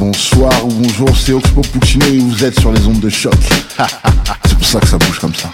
[0.00, 3.34] Bonsoir ou bonjour, c'est Oxpo Puccino et vous êtes sur les ondes de choc.
[4.46, 5.50] c'est pour ça que ça bouge comme ça.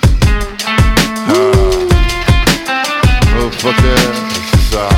[3.40, 3.50] Oh,
[4.70, 4.88] ça.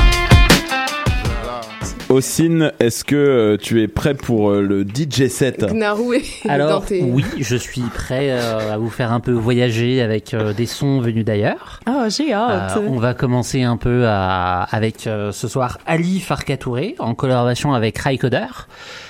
[2.09, 5.63] Ossine, est-ce que euh, tu es prêt pour euh, le DJ set?
[6.47, 10.67] Alors oui, je suis prêt euh, à vous faire un peu voyager avec euh, des
[10.67, 11.79] sons venus d'ailleurs.
[11.87, 12.77] Ah, j'ai hâte.
[12.77, 17.97] Euh, on va commencer un peu à- avec ce soir Ali Farkatouré en collaboration avec
[17.97, 18.45] Rai Coder.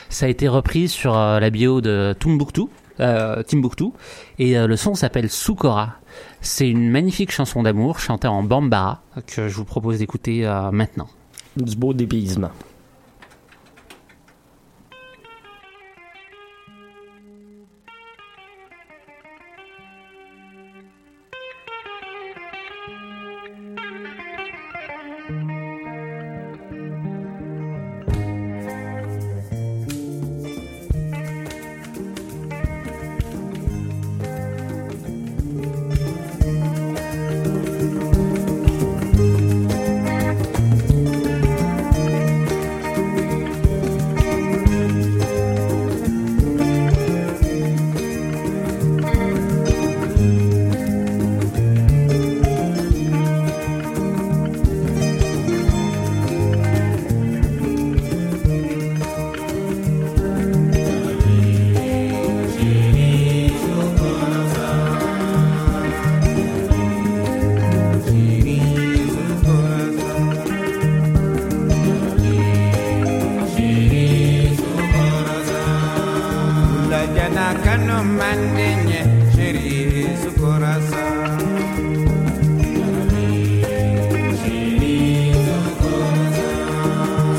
[0.09, 2.63] Ça a été repris sur euh, la bio de Timbuktu,
[2.99, 3.85] euh, Timbuktu
[4.39, 5.93] et euh, le son s'appelle Soukora.
[6.41, 11.07] C'est une magnifique chanson d'amour chantée en bambara que je vous propose d'écouter euh, maintenant.
[11.55, 12.51] Du beau dépaysement.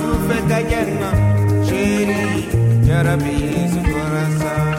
[0.00, 1.10] Sufeka yerna,
[1.66, 2.22] sheri,
[2.88, 3.36] yarabi,
[3.72, 4.69] sukorasa.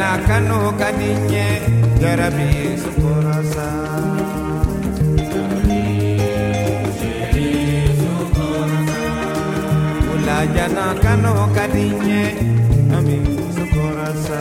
[0.00, 1.46] na kanu kaninye
[2.00, 2.50] jarabi
[2.82, 3.68] sukurasa.
[10.54, 12.22] jana kano kadinye
[12.90, 13.18] nami
[13.54, 14.40] sukorasa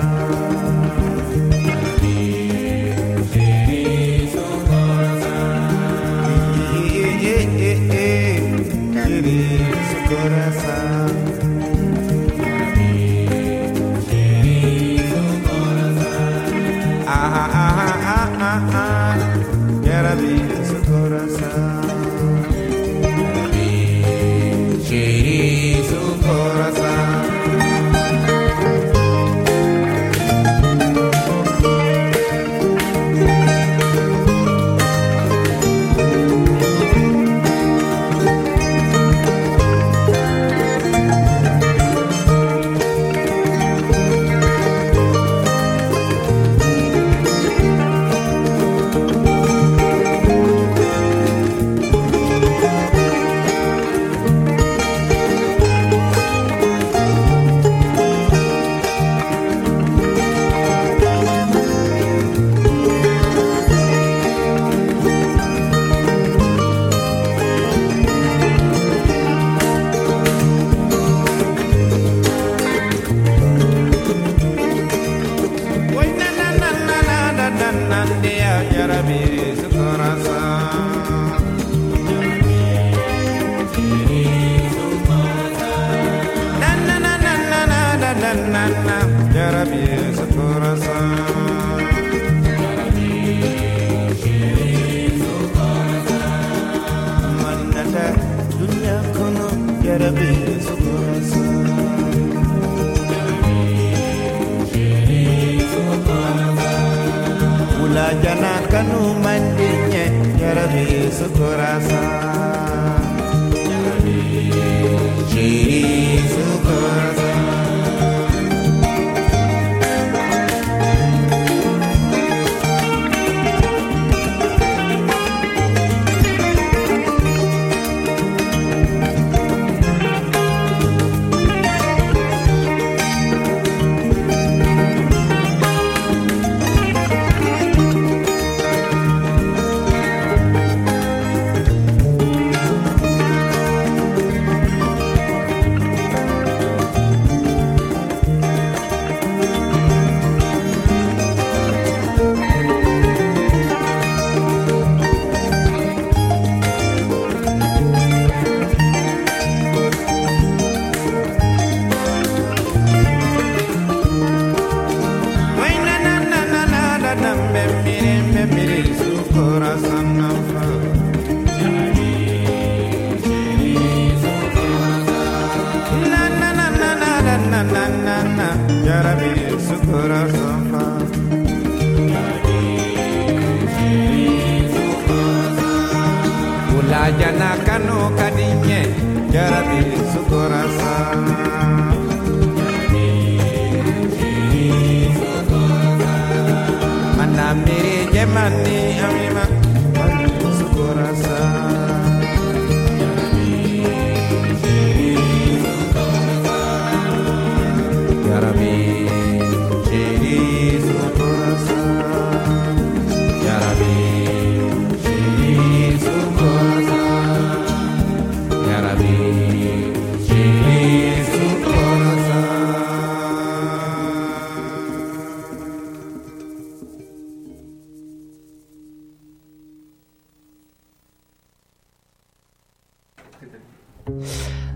[198.49, 198.78] happy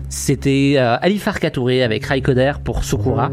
[0.08, 3.30] C'était euh, Ali Farka Touré avec Raikoder pour Sukura.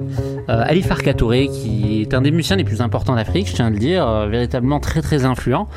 [0.49, 3.67] Euh, Ali Farka Touré qui est un des musiciens les plus importants d'Afrique, je tiens
[3.67, 5.67] à le dire, euh, véritablement très très influent,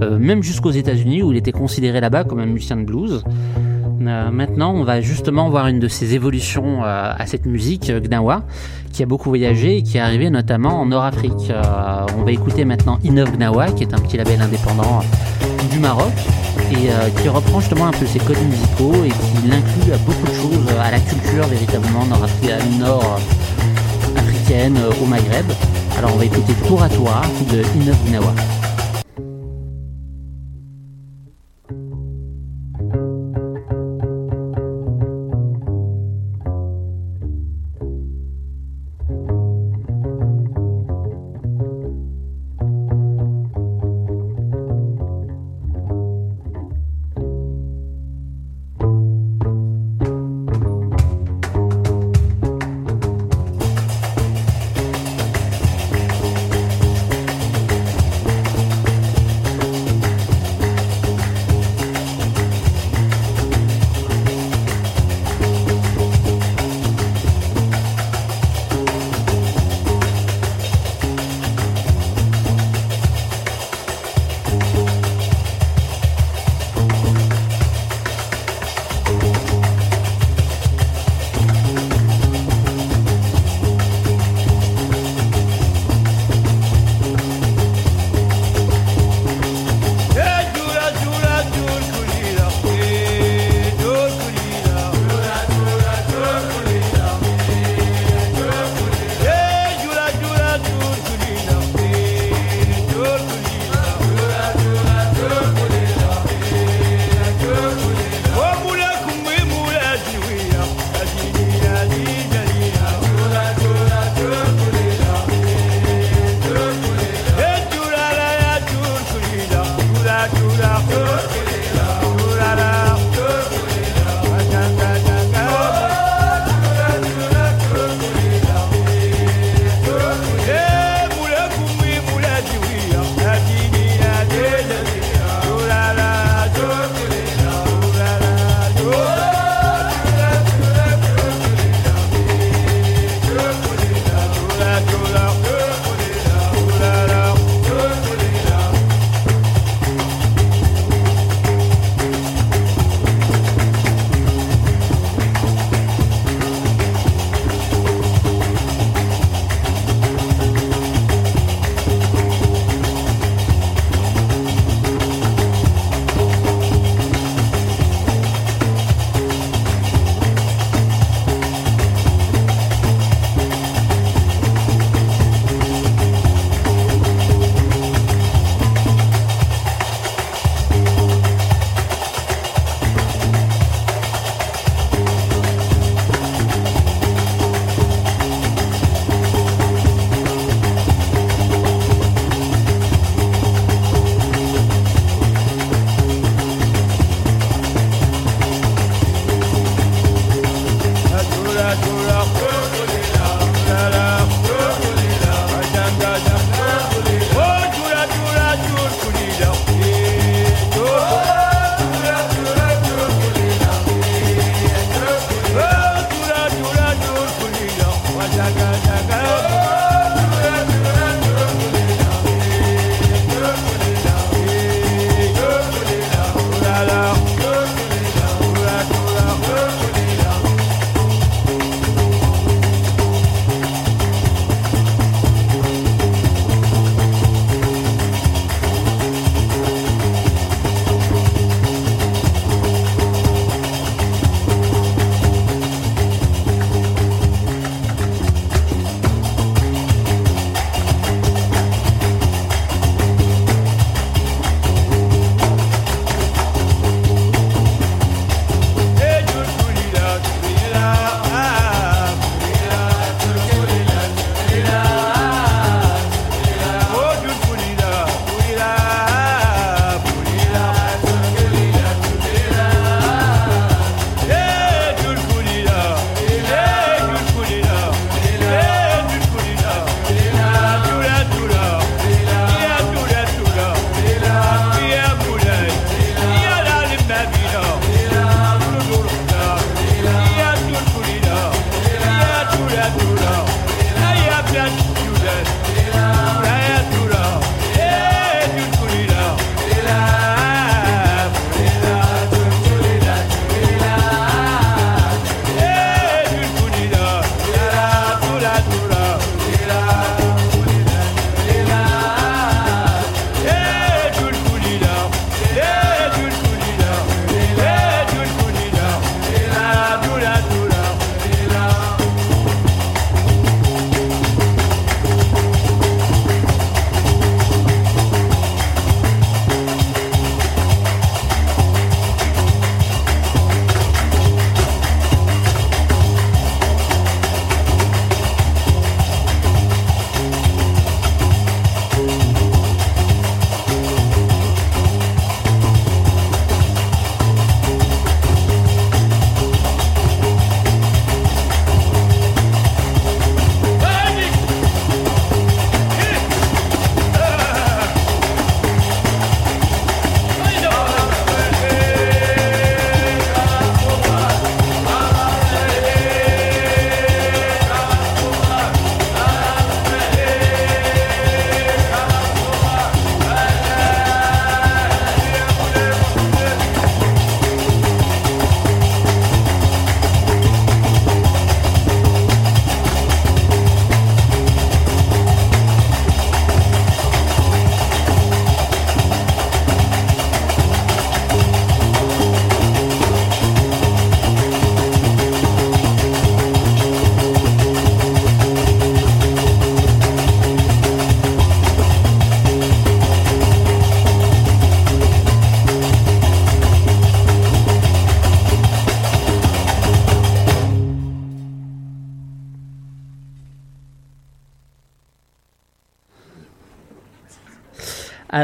[0.00, 3.22] euh, même jusqu'aux États-Unis où il était considéré là-bas comme un musicien de blues.
[4.00, 8.42] Euh, maintenant, on va justement voir une de ses évolutions à cette musique, Gnawa,
[8.92, 11.52] qui a beaucoup voyagé et qui est arrivé notamment en Nord-Afrique.
[12.18, 15.00] On va écouter maintenant Innov Gnawa, qui est un petit label indépendant
[15.70, 16.12] du Maroc
[16.70, 20.26] et euh, qui reprend justement un peu ses codes musicaux et qui l'inclut à beaucoup
[20.26, 22.82] de choses, euh, à la culture véritablement nord-africaine,
[24.78, 25.46] euh, au Maghreb.
[25.98, 27.10] Alors on va écouter Tour à Tour
[27.50, 27.62] de
[28.08, 28.34] Gnawa.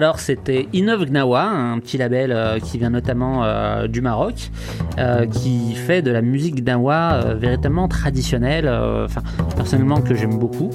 [0.00, 4.50] Alors c'était Innov Gnawa, un petit label euh, qui vient notamment euh, du Maroc,
[4.96, 9.20] euh, qui fait de la musique gnawa véritablement traditionnelle, enfin
[9.56, 10.70] personnellement que j'aime beaucoup.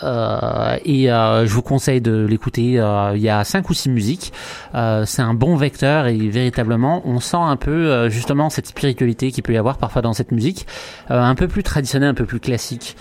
[0.00, 2.80] Et je vous conseille de l'écouter.
[3.14, 4.32] Il y a cinq ou six musiques.
[4.72, 9.54] C'est un bon vecteur et véritablement, on sent un peu justement cette spiritualité qu'il peut
[9.54, 10.68] y avoir parfois dans cette musique,
[11.08, 12.96] un peu plus traditionnelle, un peu plus classique.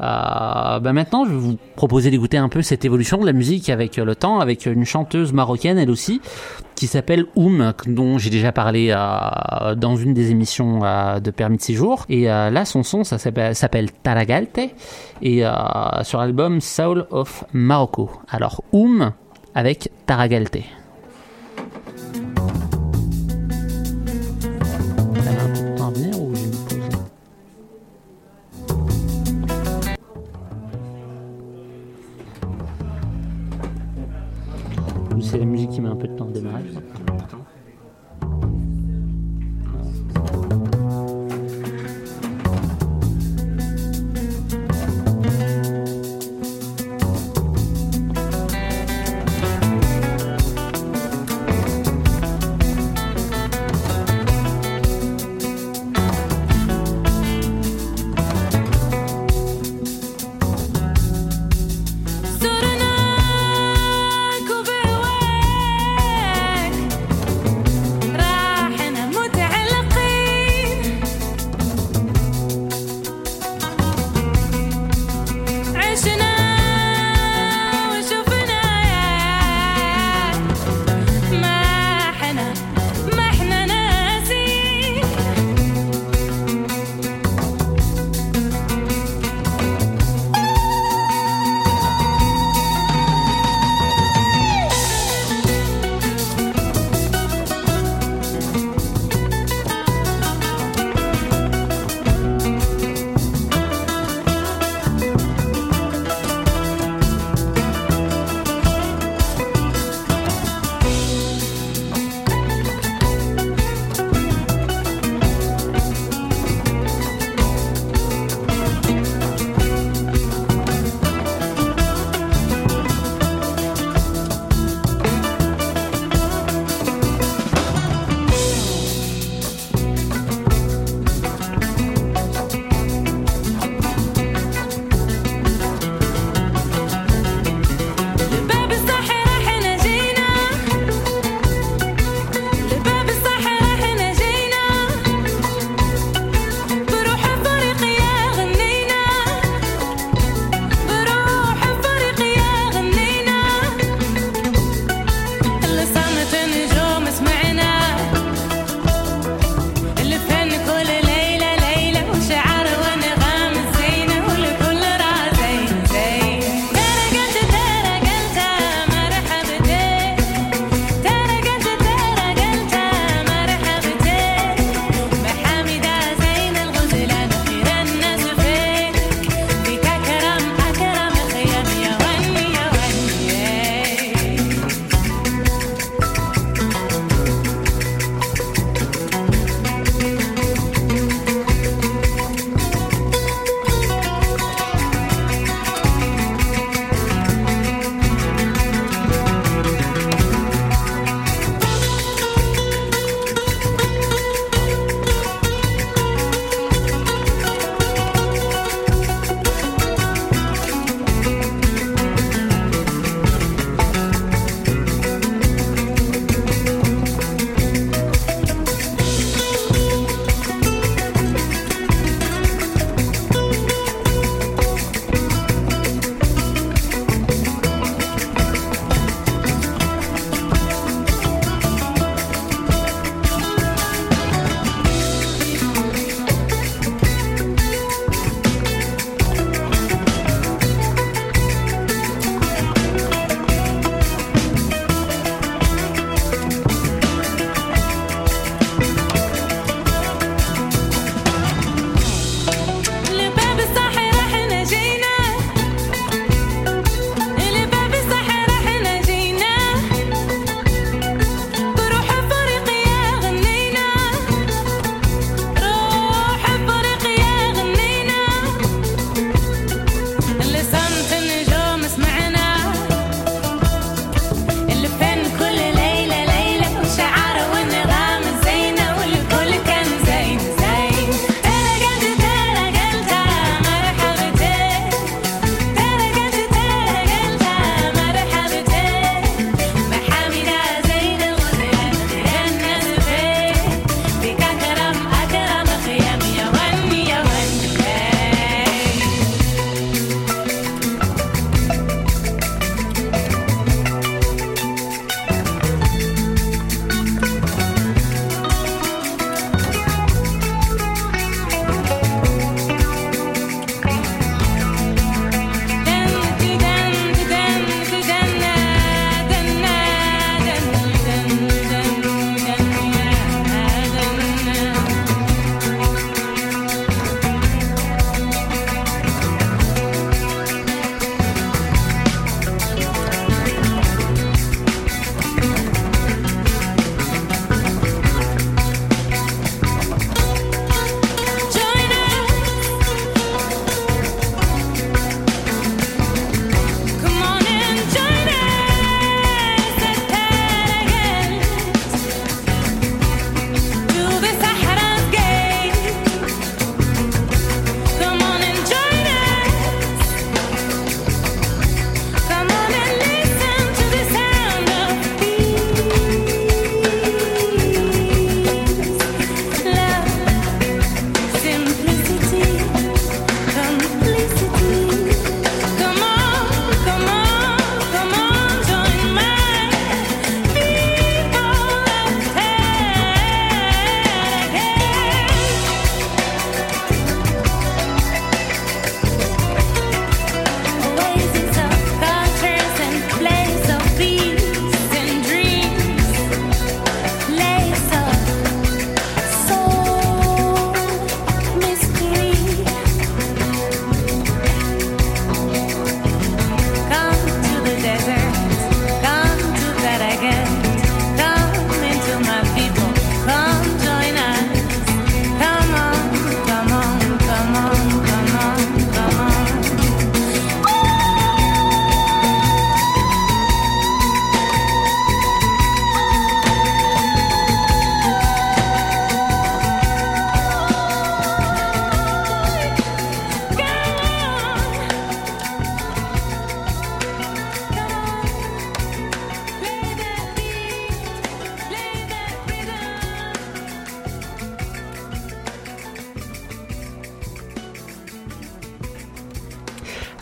[0.00, 3.68] Euh, bah maintenant, je vais vous proposer d'écouter un peu cette évolution de la musique
[3.70, 6.20] avec euh, le temps, avec une chanteuse marocaine elle aussi,
[6.74, 11.62] qui s'appelle Oum, dont j'ai déjà parlé euh, dans une des émissions de Permis de
[11.62, 12.04] séjour.
[12.08, 14.60] Et là, son son, ça s'appelle Taragalte,
[15.22, 15.44] et
[16.02, 18.10] sur l'album Soul of Morocco.
[18.28, 19.12] Alors Oum
[19.54, 20.81] avec Taragalte.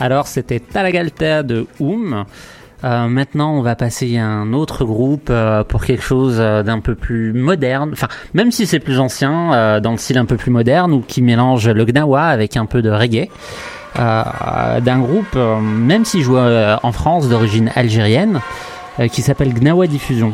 [0.01, 2.25] Alors c'était Talagalta de Oum.
[2.83, 6.81] Euh, maintenant, on va passer à un autre groupe euh, pour quelque chose euh, d'un
[6.81, 7.91] peu plus moderne.
[7.93, 11.21] Enfin, même si c'est plus ancien, dans le style un peu plus moderne ou qui
[11.21, 13.29] mélange le gnawa avec un peu de reggae.
[13.97, 18.41] D'un groupe, même s'il joue en France d'origine algérienne,
[19.11, 20.33] qui s'appelle Gnawa Diffusion.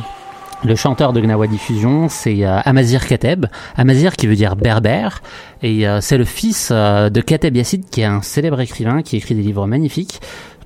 [0.64, 3.47] Le chanteur de Gnawa Diffusion, c'est euh, Amazir Kateb.
[3.77, 5.23] Amazir qui veut dire berbère.
[5.62, 9.16] Et euh, c'est le fils euh, de Kateb Yassid, qui est un célèbre écrivain qui
[9.16, 10.21] écrit des livres magnifiques,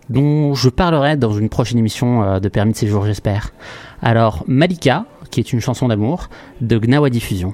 [0.09, 3.51] dont je parlerai dans une prochaine émission euh, de Permis de séjour, j'espère.
[4.01, 6.29] Alors, Malika, qui est une chanson d'amour,
[6.61, 7.53] de Gnawa Diffusion.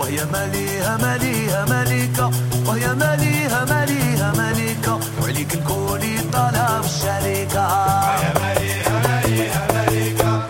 [0.00, 2.30] ويا ماليها ماليها ملكة
[2.66, 7.66] ويا ماليها ماليها ملكة وعليك نكوني طالع بالشركة
[8.08, 10.42] ويا ماليها ماليها ملكة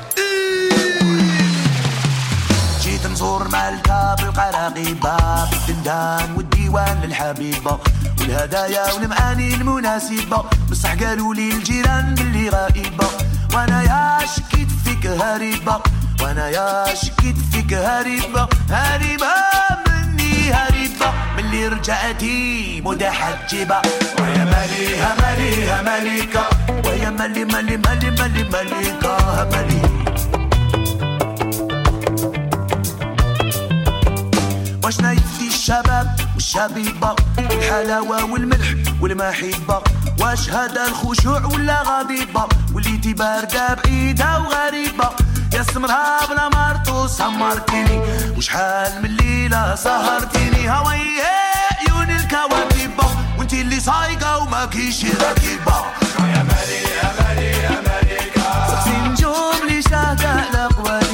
[2.82, 5.16] جيت نزور مالكة بالقراقيبة
[5.50, 7.78] بالدندان والديوان للحبيبة.
[8.20, 10.44] والهدايا والمعاني المناسبة.
[10.70, 13.08] بصح قالوا لي الجيران باللي غائبة.
[13.54, 15.80] وأنا يا شكيت فيك هريبة.
[16.22, 19.34] وأنا يا شكيت فيك هريبة هريبة
[19.86, 23.82] مني هريبة ملي رجعتي متحجبة.
[24.20, 26.48] ويا ماليها ماليها ملكة
[26.88, 29.82] ويا مالي مالي مالي مالي ملكة مالي
[34.84, 38.68] واش نايفتي الشباب والشبيبة؟ الحلاوة والملح
[39.00, 39.82] والمحبة.
[40.20, 45.10] واش هذا الخشوع ولا غضيبة؟ وليتي باردة بعيدة وغريبة.
[45.54, 48.02] يا سمرها بلا مرتو سمرتيني.
[48.36, 50.70] وشحال من ليلة سهرتيني.
[50.70, 51.20] هواي
[51.80, 52.98] عيون الكواكب
[53.38, 55.78] وانتي اللي صايقة وما كيش راكبة
[56.18, 61.07] يا مالي يا مالي يا مالكة سقسي نجوم لي شاهدة على قوالي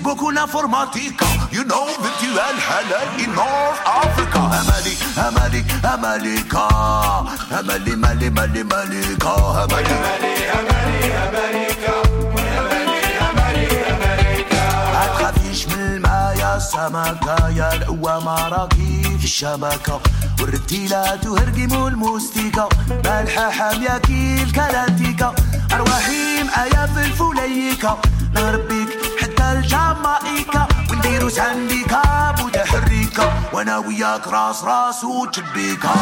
[0.00, 4.94] فيسبوك والانفورماتيكا يو نو بنتي الحلال ان نورث افريكا امالي
[5.28, 6.68] امالي اماليكا
[7.60, 9.94] امالي مالي مالي ماليكا امالي
[10.52, 11.12] امالي
[13.28, 20.00] امالي اماليكا تخافيش من الماء يا سمكة يا القوة مراكي في الشبكة
[20.40, 22.68] والرتيلات وهرقموا الموستيكا
[23.04, 25.34] مالحة حامية كي الكلاتيكا
[25.72, 27.98] أرواحي مقايا في الفليكة
[28.34, 28.79] نربي
[29.59, 35.93] حتى الجامائكا ونديرو سانديكا متحركة وانا وياك راس راس وتشبيكا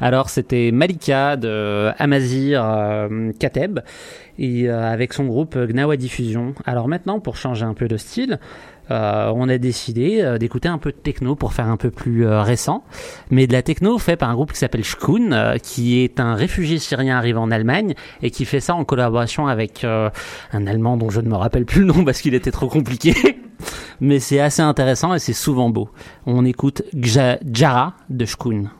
[0.00, 3.80] Alors c'était Malika de Amazir euh, Kateb
[4.38, 6.54] et euh, avec son groupe Gnawa Diffusion.
[6.64, 8.38] Alors maintenant pour changer un peu de style,
[8.90, 12.26] euh, on a décidé euh, d'écouter un peu de techno pour faire un peu plus
[12.26, 12.84] euh, récent,
[13.30, 16.34] mais de la techno fait par un groupe qui s'appelle Shkun, euh, qui est un
[16.34, 20.10] réfugié syrien arrivé en Allemagne et qui fait ça en collaboration avec euh,
[20.52, 23.14] un Allemand dont je ne me rappelle plus le nom parce qu'il était trop compliqué.
[24.00, 25.88] mais c'est assez intéressant et c'est souvent beau.
[26.26, 28.70] On écoute Jara de Shkun.